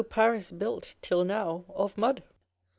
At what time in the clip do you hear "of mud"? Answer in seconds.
1.69-2.23